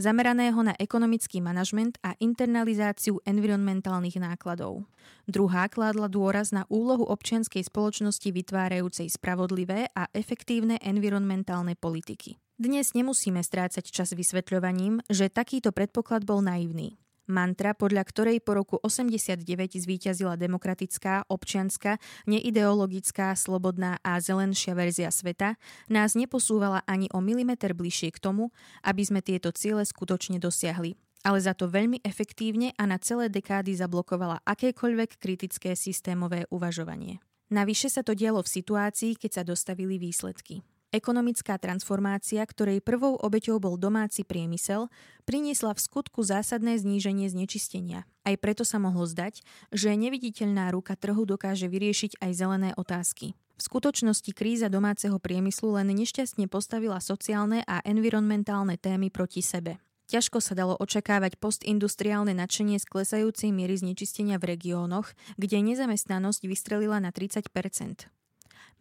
zameraného 0.00 0.58
na 0.62 0.74
ekonomický 0.80 1.38
manažment 1.38 2.00
a 2.02 2.18
internalizáciu 2.18 3.22
environmentálnych 3.22 4.18
nákladov. 4.18 4.86
Druhá 5.28 5.70
kládla 5.70 6.10
dôraz 6.10 6.50
na 6.50 6.66
úlohu 6.66 7.06
občianskej 7.06 7.66
spoločnosti 7.66 8.28
vytvárajúcej 8.30 9.08
spravodlivé 9.12 9.92
a 9.94 10.10
efektívne 10.14 10.80
environmentálne 10.82 11.78
politiky. 11.78 12.40
Dnes 12.54 12.94
nemusíme 12.94 13.42
strácať 13.42 13.90
čas 13.90 14.14
vysvetľovaním, 14.14 15.02
že 15.10 15.26
takýto 15.26 15.74
predpoklad 15.74 16.22
bol 16.22 16.38
naivný. 16.38 16.94
Mantra, 17.24 17.72
podľa 17.72 18.04
ktorej 18.04 18.38
po 18.44 18.52
roku 18.52 18.76
89 18.84 19.40
zvíťazila 19.80 20.36
demokratická, 20.36 21.24
občianská, 21.32 21.96
neideologická, 22.28 23.32
slobodná 23.32 23.96
a 24.04 24.20
zelenšia 24.20 24.76
verzia 24.76 25.08
sveta, 25.08 25.56
nás 25.88 26.12
neposúvala 26.12 26.84
ani 26.84 27.08
o 27.16 27.24
milimeter 27.24 27.72
bližšie 27.72 28.12
k 28.12 28.20
tomu, 28.20 28.52
aby 28.84 29.02
sme 29.04 29.24
tieto 29.24 29.48
ciele 29.56 29.84
skutočne 29.84 30.36
dosiahli 30.36 31.00
ale 31.24 31.40
za 31.40 31.56
to 31.56 31.72
veľmi 31.72 32.04
efektívne 32.04 32.76
a 32.76 32.84
na 32.84 33.00
celé 33.00 33.32
dekády 33.32 33.72
zablokovala 33.72 34.44
akékoľvek 34.44 35.16
kritické 35.16 35.72
systémové 35.72 36.44
uvažovanie. 36.52 37.18
Navyše 37.48 37.88
sa 37.88 38.04
to 38.04 38.12
dialo 38.12 38.44
v 38.44 38.52
situácii, 38.60 39.16
keď 39.16 39.30
sa 39.40 39.42
dostavili 39.42 39.96
výsledky. 39.96 40.60
Ekonomická 40.94 41.58
transformácia, 41.58 42.38
ktorej 42.46 42.78
prvou 42.78 43.18
obeťou 43.18 43.58
bol 43.58 43.74
domáci 43.74 44.22
priemysel, 44.22 44.86
priniesla 45.26 45.74
v 45.74 45.82
skutku 45.82 46.22
zásadné 46.22 46.78
zníženie 46.78 47.26
znečistenia. 47.26 48.06
Aj 48.22 48.38
preto 48.38 48.62
sa 48.62 48.78
mohlo 48.78 49.02
zdať, 49.02 49.42
že 49.74 49.90
neviditeľná 49.98 50.70
ruka 50.70 50.94
trhu 50.94 51.26
dokáže 51.26 51.66
vyriešiť 51.66 52.22
aj 52.22 52.30
zelené 52.38 52.70
otázky. 52.78 53.34
V 53.58 53.62
skutočnosti 53.66 54.30
kríza 54.38 54.70
domáceho 54.70 55.18
priemyslu 55.18 55.74
len 55.74 55.90
nešťastne 55.90 56.46
postavila 56.46 57.02
sociálne 57.02 57.66
a 57.66 57.82
environmentálne 57.82 58.78
témy 58.78 59.10
proti 59.10 59.42
sebe. 59.42 59.82
Ťažko 60.06 60.38
sa 60.38 60.54
dalo 60.54 60.78
očakávať 60.78 61.42
postindustriálne 61.42 62.38
nadšenie 62.38 62.78
z 62.78 62.86
klesajúcej 62.86 63.50
miery 63.50 63.74
znečistenia 63.74 64.38
v 64.38 64.54
regiónoch, 64.54 65.10
kde 65.42 65.58
nezamestnanosť 65.58 66.46
vystrelila 66.46 67.02
na 67.02 67.10
30 67.10 67.50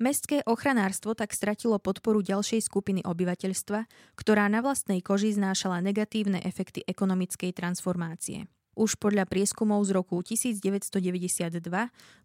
Mestské 0.02 0.42
ochranárstvo 0.50 1.14
tak 1.14 1.38
stratilo 1.38 1.78
podporu 1.78 2.26
ďalšej 2.26 2.66
skupiny 2.66 3.02
obyvateľstva, 3.06 3.86
ktorá 4.18 4.50
na 4.50 4.66
vlastnej 4.66 5.06
koži 5.06 5.34
znášala 5.38 5.86
negatívne 5.86 6.42
efekty 6.42 6.82
ekonomickej 6.90 7.54
transformácie. 7.54 8.50
Už 8.74 8.98
podľa 8.98 9.30
prieskumov 9.30 9.86
z 9.86 9.94
roku 9.94 10.18
1992 10.26 11.62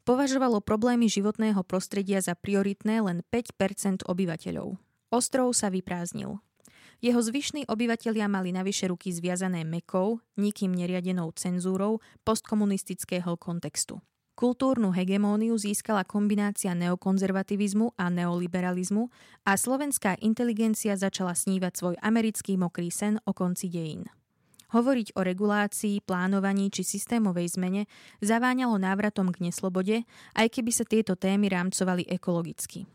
považovalo 0.08 0.64
problémy 0.64 1.04
životného 1.04 1.60
prostredia 1.60 2.24
za 2.24 2.32
prioritné 2.32 3.04
len 3.04 3.20
5% 3.28 4.08
obyvateľov. 4.08 4.80
Ostrov 5.12 5.52
sa 5.52 5.68
vyprázdnil. 5.68 6.40
Jeho 7.04 7.20
zvyšní 7.22 7.68
obyvatelia 7.68 8.26
mali 8.26 8.50
navyše 8.50 8.88
ruky 8.88 9.12
zviazané 9.12 9.62
mekou, 9.62 10.18
nikým 10.40 10.72
neriadenou 10.72 11.30
cenzúrou 11.36 12.00
postkomunistického 12.24 13.38
kontextu. 13.38 14.00
Kultúrnu 14.38 14.94
hegemóniu 14.94 15.58
získala 15.58 16.06
kombinácia 16.06 16.70
neokonzervativizmu 16.70 17.98
a 17.98 18.06
neoliberalizmu 18.06 19.10
a 19.42 19.58
slovenská 19.58 20.14
inteligencia 20.22 20.94
začala 20.94 21.34
snívať 21.34 21.72
svoj 21.74 21.94
americký 21.98 22.54
mokrý 22.54 22.86
sen 22.94 23.18
o 23.26 23.34
konci 23.34 23.66
dejín. 23.66 24.06
Hovoriť 24.70 25.18
o 25.18 25.26
regulácii, 25.26 26.06
plánovaní 26.06 26.70
či 26.70 26.86
systémovej 26.86 27.58
zmene 27.58 27.90
zaváňalo 28.22 28.78
návratom 28.78 29.34
k 29.34 29.50
neslobode, 29.50 30.06
aj 30.38 30.46
keby 30.54 30.70
sa 30.70 30.86
tieto 30.86 31.18
témy 31.18 31.50
rámcovali 31.50 32.06
ekologicky. 32.06 32.86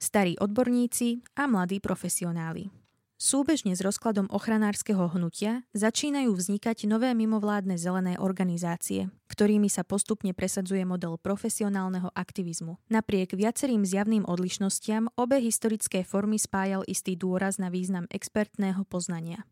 Starí 0.00 0.40
odborníci 0.40 1.20
a 1.36 1.52
mladí 1.52 1.84
profesionáli. 1.84 2.81
Súbežne 3.22 3.78
s 3.78 3.86
rozkladom 3.86 4.26
ochranárskeho 4.34 5.14
hnutia 5.14 5.62
začínajú 5.78 6.34
vznikať 6.34 6.90
nové 6.90 7.14
mimovládne 7.14 7.78
zelené 7.78 8.18
organizácie, 8.18 9.14
ktorými 9.30 9.70
sa 9.70 9.86
postupne 9.86 10.34
presadzuje 10.34 10.82
model 10.82 11.22
profesionálneho 11.22 12.10
aktivizmu. 12.18 12.82
Napriek 12.90 13.38
viacerým 13.38 13.86
zjavným 13.86 14.26
odlišnostiam 14.26 15.06
obe 15.14 15.38
historické 15.38 16.02
formy 16.02 16.34
spájal 16.34 16.82
istý 16.90 17.14
dôraz 17.14 17.62
na 17.62 17.70
význam 17.70 18.10
expertného 18.10 18.82
poznania. 18.90 19.46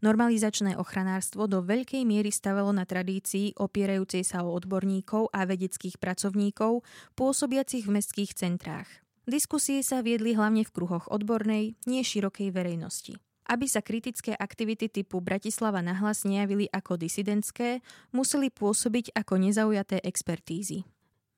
Normalizačné 0.00 0.80
ochranárstvo 0.80 1.44
do 1.44 1.60
veľkej 1.60 2.08
miery 2.08 2.32
stavalo 2.32 2.72
na 2.72 2.88
tradícii 2.88 3.60
opierajúcej 3.60 4.24
sa 4.24 4.40
o 4.40 4.56
odborníkov 4.56 5.28
a 5.36 5.44
vedeckých 5.44 6.00
pracovníkov 6.00 6.80
pôsobiacich 7.12 7.84
v 7.84 7.92
mestských 7.92 8.32
centrách. 8.32 9.01
Diskusie 9.22 9.86
sa 9.86 10.02
viedli 10.02 10.34
hlavne 10.34 10.66
v 10.66 10.74
kruhoch 10.74 11.06
odbornej, 11.06 11.78
nie 11.86 12.02
širokej 12.02 12.50
verejnosti. 12.50 13.14
Aby 13.46 13.70
sa 13.70 13.78
kritické 13.78 14.34
aktivity 14.34 14.90
typu 14.90 15.22
Bratislava 15.22 15.78
nahlas 15.78 16.26
nejavili 16.26 16.66
ako 16.70 16.98
disidentské, 16.98 17.82
museli 18.10 18.50
pôsobiť 18.50 19.14
ako 19.14 19.34
nezaujaté 19.38 20.02
expertízy. 20.02 20.82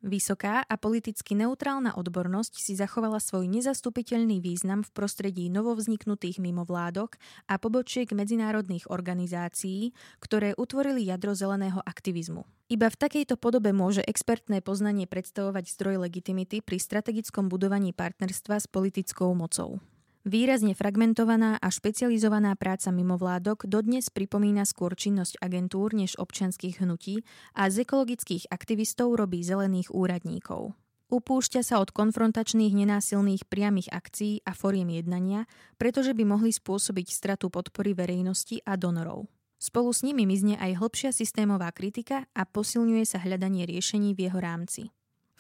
Vysoká 0.04 0.60
a 0.60 0.76
politicky 0.76 1.32
neutrálna 1.32 1.96
odbornosť 1.96 2.60
si 2.60 2.76
zachovala 2.76 3.16
svoj 3.24 3.48
nezastupiteľný 3.48 4.36
význam 4.36 4.84
v 4.84 4.92
prostredí 4.92 5.48
novovzniknutých 5.48 6.44
mimovládok 6.44 7.16
a 7.48 7.56
pobočiek 7.56 8.12
medzinárodných 8.12 8.92
organizácií, 8.92 9.96
ktoré 10.20 10.52
utvorili 10.60 11.08
jadro 11.08 11.32
zeleného 11.32 11.80
aktivizmu. 11.80 12.44
Iba 12.68 12.92
v 12.92 13.00
takejto 13.00 13.40
podobe 13.40 13.72
môže 13.72 14.04
expertné 14.04 14.60
poznanie 14.60 15.08
predstavovať 15.08 15.72
zdroj 15.72 16.04
legitimity 16.04 16.60
pri 16.60 16.76
strategickom 16.76 17.48
budovaní 17.48 17.96
partnerstva 17.96 18.60
s 18.60 18.68
politickou 18.68 19.32
mocou. 19.32 19.80
Výrazne 20.24 20.72
fragmentovaná 20.72 21.60
a 21.60 21.68
špecializovaná 21.68 22.56
práca 22.56 22.88
mimovládok 22.88 23.68
dodnes 23.68 24.08
pripomína 24.08 24.64
skôr 24.64 24.96
činnosť 24.96 25.36
agentúr 25.44 25.92
než 25.92 26.16
občianských 26.16 26.80
hnutí 26.80 27.28
a 27.52 27.68
z 27.68 27.84
ekologických 27.84 28.48
aktivistov 28.48 29.20
robí 29.20 29.44
zelených 29.44 29.92
úradníkov. 29.92 30.72
Upúšťa 31.12 31.60
sa 31.60 31.76
od 31.76 31.92
konfrontačných 31.92 32.72
nenásilných 32.72 33.44
priamých 33.52 33.92
akcií 33.92 34.40
a 34.48 34.56
foriem 34.56 34.96
jednania, 34.96 35.44
pretože 35.76 36.16
by 36.16 36.24
mohli 36.24 36.56
spôsobiť 36.56 37.12
stratu 37.12 37.52
podpory 37.52 37.92
verejnosti 37.92 38.64
a 38.64 38.80
donorov. 38.80 39.28
Spolu 39.60 39.92
s 39.92 40.00
nimi 40.00 40.24
mizne 40.24 40.56
aj 40.56 40.80
hĺbšia 40.80 41.12
systémová 41.12 41.68
kritika 41.76 42.24
a 42.32 42.48
posilňuje 42.48 43.04
sa 43.04 43.20
hľadanie 43.20 43.68
riešení 43.68 44.16
v 44.16 44.32
jeho 44.32 44.40
rámci. 44.40 44.88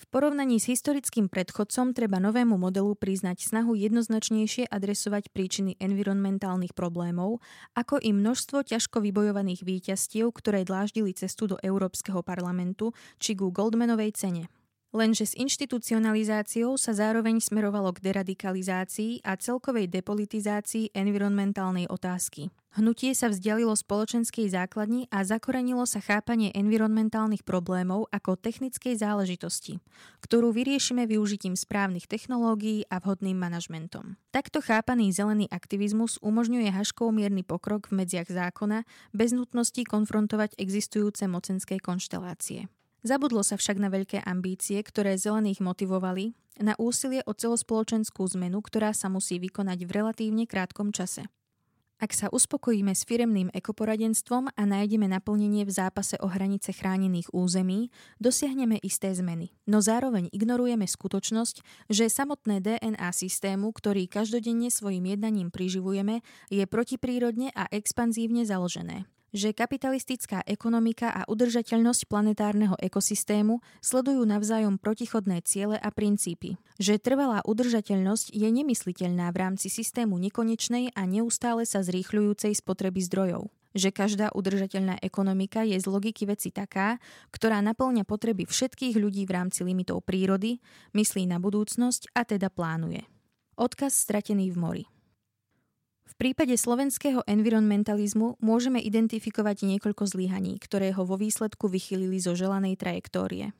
V 0.04 0.12
porovnaní 0.12 0.60
s 0.60 0.68
historickým 0.68 1.32
predchodcom 1.32 1.96
treba 1.96 2.20
novému 2.20 2.60
modelu 2.60 2.92
priznať 2.92 3.48
snahu 3.48 3.72
jednoznačnejšie 3.72 4.68
adresovať 4.68 5.32
príčiny 5.32 5.80
environmentálnych 5.80 6.76
problémov, 6.76 7.40
ako 7.72 8.04
i 8.04 8.12
množstvo 8.12 8.68
ťažko 8.68 9.00
vybojovaných 9.00 9.64
víťazstiev, 9.64 10.28
ktoré 10.28 10.68
dláždili 10.68 11.16
cestu 11.16 11.48
do 11.48 11.56
Európskeho 11.56 12.20
parlamentu 12.20 12.92
či 13.16 13.32
ku 13.32 13.48
Goldmanovej 13.48 14.12
cene. 14.12 14.52
Lenže 14.94 15.26
s 15.26 15.34
inštitucionalizáciou 15.34 16.78
sa 16.78 16.94
zároveň 16.94 17.42
smerovalo 17.42 17.90
k 17.90 18.14
deradikalizácii 18.14 19.26
a 19.26 19.34
celkovej 19.34 19.90
depolitizácii 19.90 20.94
environmentálnej 20.94 21.90
otázky. 21.90 22.54
Hnutie 22.78 23.10
sa 23.18 23.26
vzdialilo 23.26 23.74
spoločenskej 23.74 24.54
základni 24.54 25.10
a 25.10 25.26
zakorenilo 25.26 25.82
sa 25.82 25.98
chápanie 25.98 26.54
environmentálnych 26.54 27.42
problémov 27.42 28.06
ako 28.14 28.38
technickej 28.38 28.94
záležitosti, 28.94 29.82
ktorú 30.22 30.54
vyriešime 30.54 31.10
využitím 31.10 31.58
správnych 31.58 32.06
technológií 32.06 32.86
a 32.86 33.02
vhodným 33.02 33.34
manažmentom. 33.34 34.14
Takto 34.30 34.62
chápaný 34.62 35.10
zelený 35.10 35.50
aktivizmus 35.50 36.22
umožňuje 36.22 36.70
haškov 36.70 37.10
mierny 37.10 37.42
pokrok 37.42 37.90
v 37.90 38.06
medziach 38.06 38.30
zákona 38.30 38.86
bez 39.10 39.34
nutnosti 39.34 39.82
konfrontovať 39.82 40.54
existujúce 40.54 41.26
mocenské 41.26 41.82
konštelácie. 41.82 42.70
Zabudlo 43.04 43.44
sa 43.44 43.60
však 43.60 43.76
na 43.76 43.92
veľké 43.92 44.24
ambície, 44.24 44.80
ktoré 44.80 45.20
zelených 45.20 45.60
motivovali, 45.60 46.32
na 46.56 46.72
úsilie 46.80 47.20
o 47.28 47.36
celospoločenskú 47.36 48.24
zmenu, 48.32 48.64
ktorá 48.64 48.96
sa 48.96 49.12
musí 49.12 49.36
vykonať 49.36 49.84
v 49.84 49.90
relatívne 49.92 50.48
krátkom 50.48 50.88
čase. 50.88 51.28
Ak 52.00 52.16
sa 52.16 52.32
uspokojíme 52.32 52.90
s 52.96 53.06
firemným 53.06 53.52
ekoporadenstvom 53.54 54.50
a 54.56 54.62
nájdeme 54.66 55.06
naplnenie 55.06 55.68
v 55.68 55.72
zápase 55.72 56.18
o 56.18 56.32
hranice 56.32 56.72
chránených 56.72 57.30
území, 57.30 57.92
dosiahneme 58.18 58.82
isté 58.82 59.12
zmeny. 59.14 59.52
No 59.68 59.78
zároveň 59.84 60.32
ignorujeme 60.32 60.88
skutočnosť, 60.88 61.86
že 61.92 62.10
samotné 62.10 62.64
DNA 62.64 63.08
systému, 63.14 63.70
ktorý 63.70 64.08
každodenne 64.10 64.72
svojim 64.72 65.06
jednaním 65.06 65.52
priživujeme, 65.52 66.24
je 66.50 66.64
protiprírodne 66.66 67.52
a 67.52 67.68
expanzívne 67.68 68.42
založené 68.48 69.06
že 69.34 69.50
kapitalistická 69.50 70.46
ekonomika 70.46 71.10
a 71.10 71.26
udržateľnosť 71.26 72.06
planetárneho 72.06 72.78
ekosystému 72.78 73.58
sledujú 73.82 74.22
navzájom 74.22 74.78
protichodné 74.78 75.42
ciele 75.42 75.74
a 75.74 75.90
princípy, 75.90 76.54
že 76.78 77.02
trvalá 77.02 77.42
udržateľnosť 77.42 78.30
je 78.30 78.46
nemysliteľná 78.46 79.26
v 79.34 79.36
rámci 79.42 79.66
systému 79.66 80.22
nekonečnej 80.22 80.94
a 80.94 81.02
neustále 81.02 81.66
sa 81.66 81.82
zrýchľujúcej 81.82 82.54
spotreby 82.54 83.02
zdrojov, 83.02 83.50
že 83.74 83.90
každá 83.90 84.30
udržateľná 84.30 85.02
ekonomika 85.02 85.66
je 85.66 85.82
z 85.82 85.86
logiky 85.90 86.30
veci 86.30 86.54
taká, 86.54 87.02
ktorá 87.34 87.58
naplňa 87.58 88.06
potreby 88.06 88.46
všetkých 88.46 88.94
ľudí 88.94 89.26
v 89.26 89.34
rámci 89.34 89.66
limitov 89.66 90.06
prírody, 90.06 90.62
myslí 90.94 91.26
na 91.26 91.42
budúcnosť 91.42 92.14
a 92.14 92.22
teda 92.22 92.54
plánuje. 92.54 93.02
Odkaz 93.58 93.98
stratený 93.98 94.54
v 94.54 94.58
mori. 94.62 94.84
V 96.04 96.14
prípade 96.20 96.54
slovenského 96.54 97.24
environmentalizmu 97.24 98.38
môžeme 98.38 98.78
identifikovať 98.78 99.64
niekoľko 99.64 100.04
zlyhaní, 100.04 100.60
ktoré 100.60 100.92
ho 100.92 101.02
vo 101.08 101.16
výsledku 101.16 101.66
vychylili 101.66 102.20
zo 102.20 102.36
želanej 102.36 102.76
trajektórie. 102.76 103.56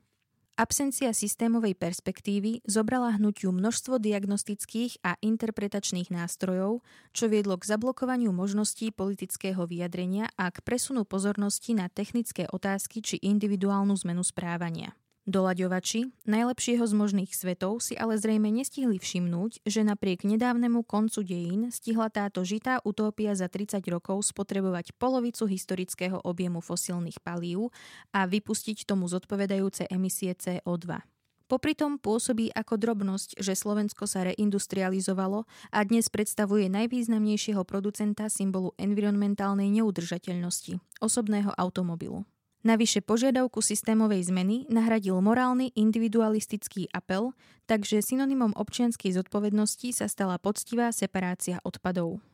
Absencia 0.55 1.11
systémovej 1.11 1.75
perspektívy 1.75 2.63
zobrala 2.63 3.19
hnutiu 3.19 3.51
množstvo 3.51 3.99
diagnostických 3.99 5.03
a 5.03 5.19
interpretačných 5.19 6.15
nástrojov, 6.15 6.79
čo 7.11 7.27
viedlo 7.27 7.59
k 7.59 7.67
zablokovaniu 7.75 8.31
možností 8.31 8.95
politického 8.95 9.67
vyjadrenia 9.67 10.31
a 10.39 10.47
k 10.55 10.63
presunu 10.63 11.03
pozornosti 11.03 11.75
na 11.75 11.91
technické 11.91 12.47
otázky 12.47 13.03
či 13.03 13.19
individuálnu 13.19 13.99
zmenu 14.07 14.23
správania. 14.23 14.95
Doľaďovači 15.25 16.13
najlepšieho 16.29 16.85
z 16.85 16.93
možných 16.93 17.33
svetov 17.33 17.81
si 17.81 17.97
ale 17.97 18.21
zrejme 18.21 18.53
nestihli 18.53 19.01
všimnúť, 19.01 19.65
že 19.65 19.81
napriek 19.81 20.21
nedávnemu 20.21 20.85
koncu 20.85 21.25
dejín 21.25 21.73
stihla 21.73 22.13
táto 22.13 22.45
žitá 22.45 22.85
utópia 22.85 23.33
za 23.33 23.49
30 23.49 23.81
rokov 23.89 24.21
spotrebovať 24.29 24.93
polovicu 25.01 25.49
historického 25.49 26.21
objemu 26.21 26.61
fosílnych 26.61 27.25
palív 27.25 27.73
a 28.13 28.29
vypustiť 28.29 28.85
tomu 28.85 29.09
zodpovedajúce 29.09 29.89
emisie 29.89 30.37
CO2. 30.37 31.01
Popri 31.49 31.73
tom 31.73 31.97
pôsobí 31.97 32.53
ako 32.53 32.77
drobnosť, 32.77 33.41
že 33.41 33.57
Slovensko 33.57 34.05
sa 34.05 34.29
reindustrializovalo 34.29 35.49
a 35.73 35.79
dnes 35.89 36.13
predstavuje 36.13 36.69
najvýznamnejšieho 36.69 37.65
producenta 37.65 38.29
symbolu 38.29 38.77
environmentálnej 38.77 39.73
neudržateľnosti, 39.73 40.85
osobného 41.01 41.49
automobilu. 41.57 42.29
Navyše 42.65 43.05
požiadavku 43.05 43.61
systémovej 43.61 44.33
zmeny 44.33 44.65
nahradil 44.73 45.21
morálny 45.21 45.77
individualistický 45.77 46.89
apel, 46.97 47.37
takže 47.69 48.01
synonymom 48.01 48.57
občianskej 48.57 49.13
zodpovednosti 49.21 49.93
sa 49.93 50.09
stala 50.09 50.41
poctivá 50.41 50.89
separácia 50.89 51.61
odpadov. 51.61 52.25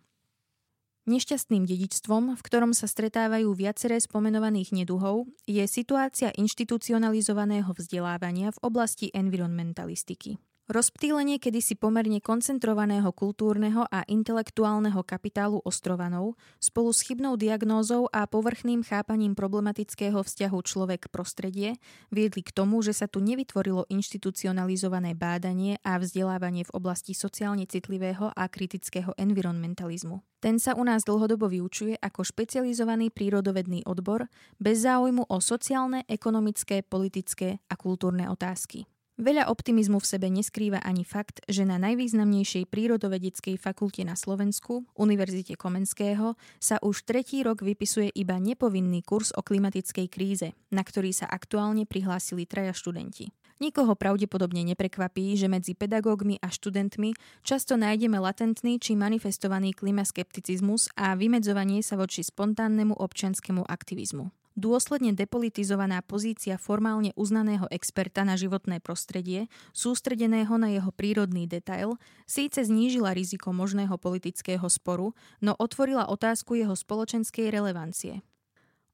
Nešťastným 1.11 1.67
dedičstvom, 1.67 2.39
v 2.39 2.45
ktorom 2.47 2.71
sa 2.71 2.87
stretávajú 2.87 3.51
viaceré 3.59 3.99
spomenovaných 3.99 4.71
neduhov, 4.71 5.27
je 5.51 5.67
situácia 5.67 6.31
inštitucionalizovaného 6.39 7.75
vzdelávania 7.75 8.55
v 8.55 8.59
oblasti 8.63 9.11
environmentalistiky. 9.11 10.39
Rozptýlenie 10.71 11.43
kedysi 11.43 11.75
pomerne 11.75 12.23
koncentrovaného 12.23 13.11
kultúrneho 13.11 13.91
a 13.91 14.07
intelektuálneho 14.07 15.03
kapitálu 15.03 15.59
ostrovanov 15.67 16.39
spolu 16.63 16.95
s 16.95 17.03
chybnou 17.03 17.35
diagnózou 17.35 18.07
a 18.15 18.23
povrchným 18.31 18.87
chápaním 18.87 19.35
problematického 19.35 20.23
vzťahu 20.23 20.59
človek-prostredie 20.63 21.75
viedli 22.15 22.43
k 22.47 22.55
tomu, 22.55 22.87
že 22.87 22.95
sa 22.95 23.11
tu 23.11 23.19
nevytvorilo 23.19 23.91
inštitucionalizované 23.91 25.19
bádanie 25.19 25.83
a 25.83 25.99
vzdelávanie 25.99 26.63
v 26.63 26.75
oblasti 26.79 27.19
sociálne 27.19 27.67
citlivého 27.67 28.31
a 28.31 28.47
kritického 28.47 29.11
environmentalizmu. 29.19 30.23
Ten 30.39 30.63
sa 30.63 30.79
u 30.79 30.87
nás 30.87 31.03
dlhodobo 31.03 31.51
vyučuje 31.51 31.99
ako 31.99 32.23
špecializovaný 32.23 33.11
prírodovedný 33.11 33.91
odbor 33.91 34.31
bez 34.63 34.87
záujmu 34.87 35.35
o 35.35 35.37
sociálne, 35.43 36.07
ekonomické, 36.07 36.87
politické 36.87 37.59
a 37.67 37.75
kultúrne 37.75 38.31
otázky. 38.31 38.87
Veľa 39.21 39.53
optimizmu 39.53 40.01
v 40.01 40.11
sebe 40.17 40.33
neskrýva 40.33 40.81
ani 40.81 41.05
fakt, 41.05 41.45
že 41.45 41.69
na 41.69 41.77
najvýznamnejšej 41.77 42.65
prírodovedeckej 42.73 43.61
fakulte 43.61 44.01
na 44.01 44.17
Slovensku, 44.17 44.89
Univerzite 44.97 45.61
Komenského, 45.61 46.41
sa 46.57 46.81
už 46.81 47.05
tretí 47.05 47.45
rok 47.45 47.61
vypisuje 47.61 48.09
iba 48.17 48.41
nepovinný 48.41 49.05
kurz 49.05 49.29
o 49.37 49.45
klimatickej 49.45 50.09
kríze, 50.09 50.57
na 50.73 50.81
ktorý 50.81 51.13
sa 51.13 51.29
aktuálne 51.29 51.85
prihlásili 51.85 52.49
traja 52.49 52.73
študenti. 52.73 53.29
Nikoho 53.61 53.93
pravdepodobne 53.93 54.65
neprekvapí, 54.73 55.37
že 55.37 55.53
medzi 55.53 55.77
pedagógmi 55.77 56.41
a 56.41 56.49
študentmi 56.49 57.13
často 57.45 57.77
nájdeme 57.77 58.17
latentný 58.17 58.81
či 58.81 58.97
manifestovaný 58.97 59.77
klimaskepticizmus 59.77 60.97
a 60.97 61.13
vymedzovanie 61.13 61.85
sa 61.85 62.01
voči 62.01 62.25
spontánnemu 62.25 62.97
občianskému 62.97 63.69
aktivizmu. 63.69 64.40
Dôsledne 64.59 65.15
depolitizovaná 65.15 66.03
pozícia 66.03 66.59
formálne 66.59 67.15
uznaného 67.15 67.71
experta 67.71 68.27
na 68.27 68.35
životné 68.35 68.83
prostredie, 68.83 69.47
sústredeného 69.71 70.59
na 70.59 70.75
jeho 70.75 70.91
prírodný 70.91 71.47
detail, 71.47 71.95
síce 72.27 72.67
znížila 72.67 73.15
riziko 73.15 73.55
možného 73.55 73.95
politického 73.95 74.67
sporu, 74.67 75.15
no 75.39 75.55
otvorila 75.55 76.11
otázku 76.11 76.59
jeho 76.59 76.75
spoločenskej 76.75 77.47
relevancie. 77.49 78.27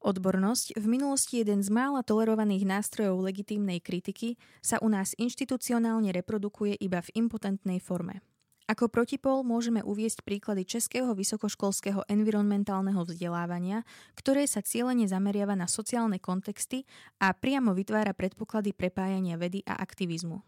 Odbornosť, 0.04 0.76
v 0.76 0.86
minulosti 0.86 1.40
jeden 1.40 1.64
z 1.64 1.72
mála 1.72 2.04
tolerovaných 2.04 2.68
nástrojov 2.68 3.24
legitímnej 3.24 3.80
kritiky, 3.80 4.36
sa 4.60 4.76
u 4.84 4.92
nás 4.92 5.16
inštitucionálne 5.16 6.12
reprodukuje 6.12 6.76
iba 6.78 7.00
v 7.00 7.10
impotentnej 7.16 7.80
forme. 7.80 8.20
Ako 8.66 8.90
protipol 8.90 9.46
môžeme 9.46 9.78
uviesť 9.78 10.26
príklady 10.26 10.66
českého 10.66 11.14
vysokoškolského 11.14 12.02
environmentálneho 12.10 12.98
vzdelávania, 13.06 13.86
ktoré 14.18 14.42
sa 14.50 14.58
cieľene 14.58 15.06
zameriava 15.06 15.54
na 15.54 15.70
sociálne 15.70 16.18
kontexty 16.18 16.82
a 17.22 17.30
priamo 17.30 17.78
vytvára 17.78 18.10
predpoklady 18.10 18.74
prepájania 18.74 19.38
vedy 19.38 19.62
a 19.70 19.78
aktivizmu. 19.78 20.42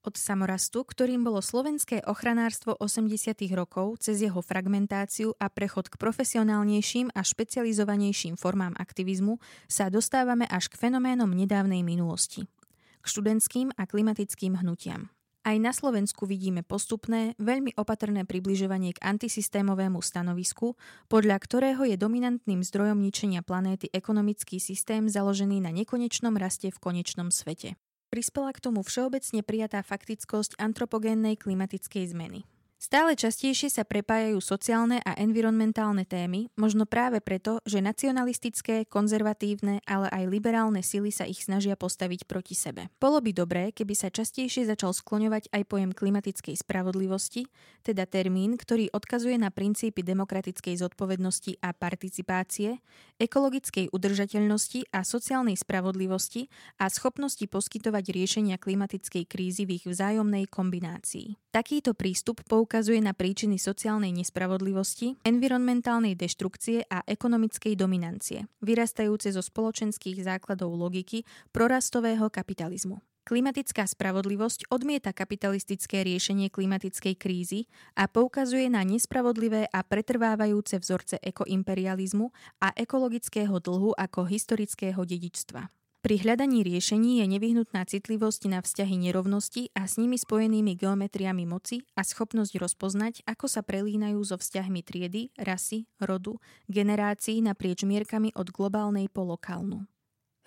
Od 0.00 0.14
samorastu, 0.16 0.86
ktorým 0.86 1.26
bolo 1.26 1.44
slovenské 1.44 2.06
ochranárstvo 2.08 2.78
80. 2.78 3.36
rokov 3.52 4.00
cez 4.00 4.24
jeho 4.24 4.40
fragmentáciu 4.40 5.36
a 5.36 5.52
prechod 5.52 5.92
k 5.92 6.00
profesionálnejším 6.00 7.12
a 7.12 7.20
špecializovanejším 7.20 8.38
formám 8.38 8.72
aktivizmu, 8.78 9.36
sa 9.68 9.92
dostávame 9.92 10.48
až 10.48 10.72
k 10.72 10.78
fenoménom 10.78 11.28
nedávnej 11.28 11.84
minulosti. 11.84 12.48
K 13.02 13.04
študentským 13.04 13.76
a 13.76 13.84
klimatickým 13.84 14.62
hnutiam. 14.62 15.12
Aj 15.40 15.56
na 15.56 15.72
Slovensku 15.72 16.28
vidíme 16.28 16.60
postupné, 16.60 17.32
veľmi 17.40 17.72
opatrné 17.80 18.28
približovanie 18.28 18.92
k 18.92 19.00
antisystémovému 19.00 19.96
stanovisku, 20.04 20.76
podľa 21.08 21.40
ktorého 21.40 21.80
je 21.88 21.96
dominantným 21.96 22.60
zdrojom 22.60 23.00
ničenia 23.00 23.40
planéty 23.40 23.88
ekonomický 23.88 24.60
systém 24.60 25.08
založený 25.08 25.64
na 25.64 25.72
nekonečnom 25.72 26.36
raste 26.36 26.68
v 26.68 26.76
konečnom 26.76 27.32
svete. 27.32 27.80
Prispela 28.12 28.52
k 28.52 28.60
tomu 28.60 28.84
všeobecne 28.84 29.40
prijatá 29.40 29.80
faktickosť 29.80 30.60
antropogénnej 30.60 31.40
klimatickej 31.40 32.12
zmeny. 32.12 32.44
Stále 32.80 33.12
častejšie 33.12 33.68
sa 33.68 33.84
prepájajú 33.84 34.40
sociálne 34.40 35.04
a 35.04 35.12
environmentálne 35.20 36.08
témy, 36.08 36.48
možno 36.56 36.88
práve 36.88 37.20
preto, 37.20 37.60
že 37.68 37.84
nacionalistické, 37.84 38.88
konzervatívne, 38.88 39.84
ale 39.84 40.08
aj 40.08 40.24
liberálne 40.24 40.80
sily 40.80 41.12
sa 41.12 41.28
ich 41.28 41.44
snažia 41.44 41.76
postaviť 41.76 42.24
proti 42.24 42.56
sebe. 42.56 42.88
Bolo 42.96 43.20
by 43.20 43.36
dobré, 43.36 43.68
keby 43.76 43.92
sa 43.92 44.08
častejšie 44.08 44.64
začal 44.64 44.96
skloňovať 44.96 45.52
aj 45.52 45.62
pojem 45.68 45.92
klimatickej 45.92 46.56
spravodlivosti, 46.56 47.52
teda 47.84 48.08
termín, 48.08 48.56
ktorý 48.56 48.88
odkazuje 48.96 49.36
na 49.36 49.52
princípy 49.52 50.00
demokratickej 50.00 50.80
zodpovednosti 50.80 51.60
a 51.60 51.76
participácie, 51.76 52.80
ekologickej 53.20 53.92
udržateľnosti 53.92 54.88
a 54.96 55.04
sociálnej 55.04 55.60
spravodlivosti 55.60 56.48
a 56.80 56.88
schopnosti 56.88 57.44
poskytovať 57.44 58.08
riešenia 58.08 58.56
klimatickej 58.56 59.28
krízy 59.28 59.68
v 59.68 59.76
ich 59.76 59.84
vzájomnej 59.84 60.48
kombinácii. 60.48 61.36
Takýto 61.52 61.92
prístup 61.92 62.40
poukazuje 62.70 63.02
na 63.02 63.10
príčiny 63.10 63.58
sociálnej 63.58 64.14
nespravodlivosti, 64.14 65.18
environmentálnej 65.26 66.14
deštrukcie 66.14 66.86
a 66.86 67.02
ekonomickej 67.02 67.74
dominancie, 67.74 68.46
vyrastajúce 68.62 69.34
zo 69.34 69.42
spoločenských 69.42 70.22
základov 70.22 70.78
logiky 70.78 71.26
prorastového 71.50 72.30
kapitalizmu. 72.30 73.02
Klimatická 73.26 73.90
spravodlivosť 73.90 74.70
odmieta 74.70 75.10
kapitalistické 75.10 76.06
riešenie 76.06 76.46
klimatickej 76.46 77.18
krízy 77.18 77.66
a 77.98 78.06
poukazuje 78.06 78.70
na 78.70 78.86
nespravodlivé 78.86 79.66
a 79.66 79.82
pretrvávajúce 79.82 80.78
vzorce 80.78 81.18
ekoimperializmu 81.26 82.30
a 82.62 82.70
ekologického 82.78 83.58
dlhu 83.58 83.98
ako 83.98 84.30
historického 84.30 85.02
dedičstva. 85.02 85.79
Pri 86.00 86.16
hľadaní 86.16 86.64
riešení 86.64 87.20
je 87.20 87.26
nevyhnutná 87.28 87.84
citlivosť 87.84 88.48
na 88.48 88.64
vzťahy 88.64 88.96
nerovnosti 88.96 89.68
a 89.76 89.84
s 89.84 90.00
nimi 90.00 90.16
spojenými 90.16 90.72
geometriami 90.72 91.44
moci 91.44 91.84
a 91.92 92.00
schopnosť 92.00 92.56
rozpoznať, 92.56 93.14
ako 93.28 93.44
sa 93.44 93.60
prelínajú 93.60 94.16
so 94.24 94.40
vzťahmi 94.40 94.80
triedy, 94.80 95.28
rasy, 95.36 95.84
rodu, 96.00 96.40
generácií 96.72 97.44
naprieč 97.44 97.84
mierkami 97.84 98.32
od 98.32 98.48
globálnej 98.48 99.12
po 99.12 99.28
lokálnu. 99.28 99.84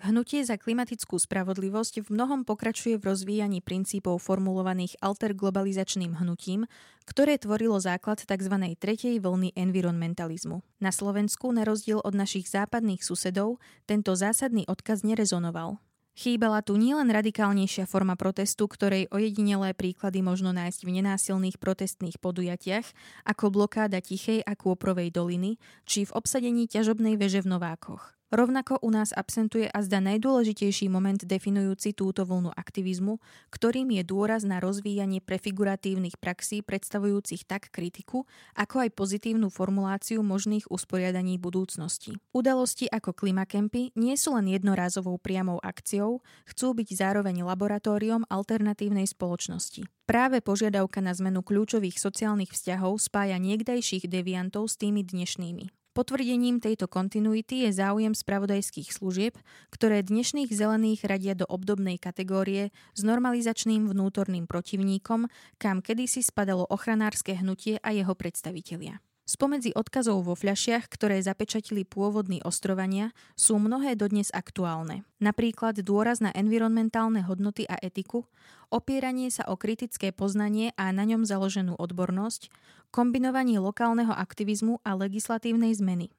Hnutie 0.04 0.44
za 0.44 0.60
klimatickú 0.60 1.16
spravodlivosť 1.16 2.04
v 2.04 2.12
mnohom 2.12 2.44
pokračuje 2.44 3.00
v 3.00 3.08
rozvíjaní 3.08 3.64
princípov 3.64 4.20
formulovaných 4.20 5.00
alterglobalizačným 5.00 6.20
hnutím, 6.20 6.68
ktoré 7.08 7.40
tvorilo 7.40 7.80
základ 7.80 8.20
tzv. 8.20 8.52
tretej 8.76 9.16
vlny 9.16 9.56
environmentalizmu. 9.56 10.60
Na 10.84 10.92
Slovensku, 10.92 11.48
na 11.56 11.64
rozdiel 11.64 12.04
od 12.04 12.12
našich 12.12 12.52
západných 12.52 13.00
susedov, 13.00 13.56
tento 13.88 14.12
zásadný 14.12 14.68
odkaz 14.68 15.08
nerezonoval. 15.08 15.80
Chýbala 16.12 16.60
tu 16.60 16.76
nielen 16.76 17.08
radikálnejšia 17.08 17.88
forma 17.88 18.12
protestu, 18.12 18.68
ktorej 18.68 19.08
ojedinelé 19.08 19.72
príklady 19.72 20.20
možno 20.20 20.52
nájsť 20.52 20.84
v 20.84 21.00
nenásilných 21.00 21.56
protestných 21.56 22.20
podujatiach, 22.20 22.86
ako 23.24 23.48
blokáda 23.48 24.04
Tichej 24.04 24.44
a 24.44 24.52
Kôprovej 24.52 25.08
doliny, 25.16 25.56
či 25.88 26.04
v 26.04 26.12
obsadení 26.12 26.68
ťažobnej 26.68 27.16
veže 27.16 27.40
v 27.40 27.56
Novákoch. 27.56 28.14
Rovnako 28.32 28.80
u 28.82 28.90
nás 28.90 29.12
absentuje 29.12 29.68
a 29.68 29.78
zda 29.84 30.00
najdôležitejší 30.00 30.88
moment 30.88 31.20
definujúci 31.20 31.92
túto 31.92 32.24
vlnu 32.24 32.50
aktivizmu, 32.56 33.20
ktorým 33.52 33.92
je 33.94 34.02
dôraz 34.02 34.42
na 34.48 34.58
rozvíjanie 34.58 35.20
prefiguratívnych 35.20 36.16
praxí 36.18 36.64
predstavujúcich 36.64 37.44
tak 37.44 37.68
kritiku, 37.68 38.24
ako 38.56 38.88
aj 38.88 38.90
pozitívnu 38.96 39.52
formuláciu 39.52 40.24
možných 40.24 40.66
usporiadaní 40.66 41.36
budúcnosti. 41.36 42.16
Udalosti 42.32 42.90
ako 42.90 43.12
klimakempy 43.12 43.94
nie 43.94 44.16
sú 44.18 44.34
len 44.34 44.50
jednorázovou 44.50 45.20
priamou 45.20 45.62
akciou, 45.62 46.24
chcú 46.48 46.74
byť 46.74 46.88
zároveň 46.96 47.44
laboratóriom 47.44 48.26
alternatívnej 48.26 49.06
spoločnosti. 49.06 49.86
Práve 50.10 50.42
požiadavka 50.42 50.98
na 50.98 51.14
zmenu 51.14 51.40
kľúčových 51.40 51.96
sociálnych 52.02 52.52
vzťahov 52.52 52.98
spája 52.98 53.38
niekdajších 53.38 54.10
deviantov 54.10 54.68
s 54.68 54.76
tými 54.76 55.06
dnešnými. 55.06 55.83
Potvrdením 55.94 56.58
tejto 56.58 56.90
kontinuity 56.90 57.70
je 57.70 57.70
záujem 57.70 58.18
spravodajských 58.18 58.90
služieb, 58.90 59.38
ktoré 59.70 60.02
dnešných 60.02 60.50
zelených 60.50 61.06
radia 61.06 61.38
do 61.38 61.46
obdobnej 61.46 62.02
kategórie 62.02 62.74
s 62.98 63.00
normalizačným 63.06 63.86
vnútorným 63.86 64.50
protivníkom, 64.50 65.30
kam 65.62 65.86
kedysi 65.86 66.26
spadalo 66.26 66.66
ochranárske 66.66 67.38
hnutie 67.38 67.78
a 67.78 67.94
jeho 67.94 68.10
predstavitelia. 68.18 68.98
Spomedzi 69.34 69.74
odkazov 69.74 70.30
vo 70.30 70.38
fľašiach, 70.38 70.86
ktoré 70.86 71.18
zapečatili 71.18 71.82
pôvodní 71.82 72.38
ostrovania, 72.46 73.10
sú 73.34 73.58
mnohé 73.58 73.98
dodnes 73.98 74.30
aktuálne. 74.30 75.02
Napríklad 75.18 75.74
dôraz 75.82 76.22
na 76.22 76.30
environmentálne 76.30 77.18
hodnoty 77.26 77.66
a 77.66 77.74
etiku, 77.82 78.30
opieranie 78.70 79.34
sa 79.34 79.42
o 79.50 79.58
kritické 79.58 80.14
poznanie 80.14 80.70
a 80.78 80.94
na 80.94 81.02
ňom 81.02 81.26
založenú 81.26 81.74
odbornosť, 81.74 82.46
kombinovanie 82.94 83.58
lokálneho 83.58 84.14
aktivizmu 84.14 84.78
a 84.86 84.94
legislatívnej 84.94 85.74
zmeny. 85.74 86.14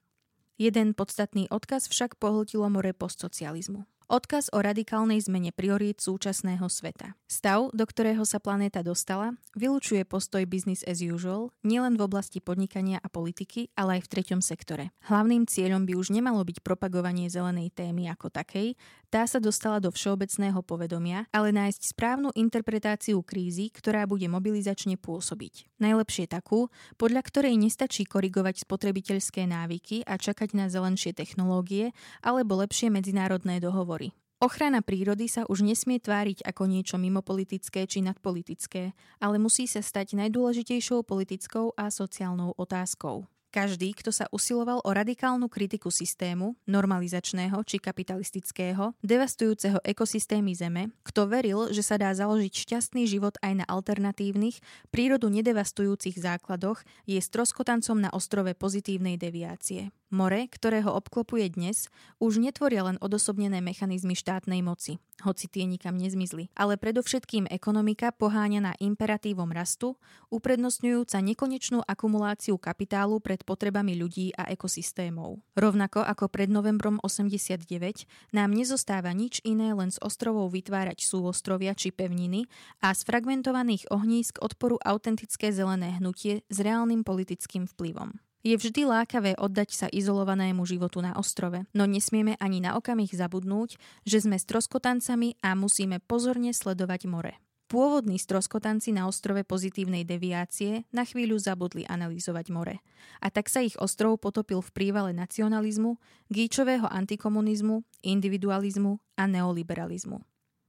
Jeden 0.60 0.92
podstatný 0.92 1.48
odkaz 1.48 1.88
však 1.88 2.20
pohltilo 2.20 2.68
more 2.68 2.92
postsocializmu. 2.92 3.88
Odkaz 4.06 4.54
o 4.54 4.62
radikálnej 4.62 5.18
zmene 5.18 5.50
priorít 5.50 5.98
súčasného 5.98 6.70
sveta. 6.70 7.18
Stav, 7.26 7.74
do 7.74 7.90
ktorého 7.90 8.22
sa 8.22 8.38
planéta 8.38 8.86
dostala, 8.86 9.34
vylučuje 9.58 10.06
postoj 10.06 10.46
business 10.46 10.86
as 10.86 11.02
usual 11.02 11.50
nielen 11.66 11.98
v 11.98 12.06
oblasti 12.06 12.38
podnikania 12.38 13.02
a 13.02 13.10
politiky, 13.10 13.74
ale 13.74 13.98
aj 13.98 14.06
v 14.06 14.12
treťom 14.14 14.46
sektore. 14.46 14.94
Hlavným 15.10 15.50
cieľom 15.50 15.90
by 15.90 15.98
už 15.98 16.14
nemalo 16.14 16.46
byť 16.46 16.62
propagovanie 16.62 17.34
zelenej 17.34 17.74
témy 17.74 18.06
ako 18.14 18.30
takej, 18.30 18.78
tá 19.10 19.26
sa 19.26 19.42
dostala 19.42 19.82
do 19.82 19.90
všeobecného 19.90 20.60
povedomia, 20.62 21.26
ale 21.32 21.56
nájsť 21.56 21.96
správnu 21.96 22.30
interpretáciu 22.36 23.24
krízy, 23.26 23.72
ktorá 23.72 24.04
bude 24.06 24.28
mobilizačne 24.28 25.00
pôsobiť. 25.00 25.72
Najlepšie 25.80 26.30
takú, 26.30 26.68
podľa 27.00 27.24
ktorej 27.24 27.56
nestačí 27.58 28.04
korigovať 28.06 28.68
spotrebiteľské 28.68 29.48
návyky 29.48 30.04
a 30.04 30.20
čakať 30.20 30.54
na 30.54 30.68
zelenšie 30.68 31.16
technológie 31.16 31.96
alebo 32.22 32.60
lepšie 32.60 32.92
medzinárodné 32.92 33.64
dohovory 33.64 34.05
Ochrana 34.44 34.84
prírody 34.84 35.32
sa 35.32 35.48
už 35.48 35.64
nesmie 35.64 35.96
tváriť 35.96 36.44
ako 36.44 36.68
niečo 36.68 37.00
mimopolitické 37.00 37.88
či 37.88 38.04
nadpolitické, 38.04 38.92
ale 39.24 39.40
musí 39.40 39.64
sa 39.64 39.80
stať 39.80 40.20
najdôležitejšou 40.20 41.08
politickou 41.08 41.72
a 41.80 41.88
sociálnou 41.88 42.52
otázkou. 42.60 43.24
Každý, 43.56 43.96
kto 43.96 44.12
sa 44.12 44.28
usiloval 44.36 44.84
o 44.84 44.92
radikálnu 44.92 45.48
kritiku 45.48 45.88
systému, 45.88 46.60
normalizačného 46.68 47.56
či 47.64 47.80
kapitalistického, 47.80 48.92
devastujúceho 49.00 49.80
ekosystémy 49.80 50.52
Zeme, 50.52 50.92
kto 51.08 51.24
veril, 51.24 51.72
že 51.72 51.80
sa 51.80 51.96
dá 51.96 52.12
založiť 52.12 52.52
šťastný 52.52 53.08
život 53.08 53.40
aj 53.40 53.64
na 53.64 53.66
alternatívnych, 53.72 54.60
prírodu 54.92 55.32
nedevastujúcich 55.32 56.20
základoch, 56.20 56.84
je 57.08 57.16
stroskotancom 57.16 57.96
na 57.96 58.12
ostrove 58.12 58.52
pozitívnej 58.60 59.16
deviácie. 59.16 59.96
More, 60.12 60.52
ktorého 60.52 60.92
obklopuje 60.92 61.56
dnes, 61.56 61.88
už 62.20 62.44
netvoria 62.44 62.84
len 62.86 63.00
odosobnené 63.00 63.64
mechanizmy 63.64 64.20
štátnej 64.20 64.62
moci, 64.62 65.00
hoci 65.24 65.48
tie 65.48 65.64
nikam 65.64 65.96
nezmizli, 65.96 66.52
ale 66.60 66.76
predovšetkým 66.76 67.48
ekonomika 67.48 68.12
poháňaná 68.12 68.76
imperatívom 68.84 69.48
rastu, 69.50 69.96
uprednostňujúca 70.28 71.24
nekonečnú 71.24 71.82
akumuláciu 71.88 72.60
kapitálu 72.60 73.24
pred 73.24 73.45
potrebami 73.46 73.94
ľudí 73.94 74.34
a 74.34 74.50
ekosystémov. 74.50 75.40
Rovnako 75.54 76.02
ako 76.02 76.26
pred 76.28 76.50
novembrom 76.50 76.98
89 77.06 78.10
nám 78.34 78.50
nezostáva 78.50 79.14
nič 79.14 79.46
iné 79.46 79.72
len 79.78 79.94
z 79.94 80.02
ostrovov 80.02 80.50
vytvárať 80.58 81.06
súostrovia 81.06 81.78
či 81.78 81.94
pevniny 81.94 82.50
a 82.82 82.92
z 82.98 83.06
fragmentovaných 83.06 83.94
ohnízk 83.94 84.42
odporu 84.42 84.82
autentické 84.82 85.54
zelené 85.54 86.02
hnutie 86.02 86.42
s 86.50 86.58
reálnym 86.58 87.06
politickým 87.06 87.70
vplyvom. 87.70 88.18
Je 88.46 88.54
vždy 88.54 88.86
lákavé 88.86 89.34
oddať 89.42 89.70
sa 89.74 89.88
izolovanému 89.90 90.70
životu 90.70 91.02
na 91.02 91.18
ostrove, 91.18 91.66
no 91.74 91.90
nesmieme 91.90 92.38
ani 92.38 92.62
na 92.62 92.78
okamih 92.78 93.10
zabudnúť, 93.10 93.82
že 94.06 94.22
sme 94.22 94.38
stroskotancami 94.38 95.42
a 95.42 95.58
musíme 95.58 95.98
pozorne 96.06 96.54
sledovať 96.54 97.10
more. 97.10 97.45
Pôvodní 97.66 98.22
stroskotanci 98.22 98.94
na 98.94 99.10
ostrove 99.10 99.42
pozitívnej 99.42 100.06
deviácie 100.06 100.86
na 100.94 101.02
chvíľu 101.02 101.42
zabudli 101.42 101.82
analyzovať 101.90 102.46
more. 102.54 102.78
A 103.26 103.34
tak 103.34 103.50
sa 103.50 103.66
ich 103.66 103.74
ostrov 103.82 104.22
potopil 104.22 104.62
v 104.62 104.70
prívale 104.70 105.18
nacionalizmu, 105.18 105.98
gíčového 106.30 106.86
antikomunizmu, 106.86 107.82
individualizmu 108.06 109.02
a 109.18 109.26
neoliberalizmu. 109.26 110.22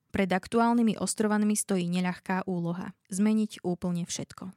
Pred 0.09 0.31
aktuálnymi 0.33 0.97
ostrovanmi 0.97 1.53
stojí 1.53 1.85
neľahká 1.93 2.49
úloha– 2.49 2.97
zmeniť 3.13 3.61
úplne 3.61 4.09
všetko. 4.09 4.57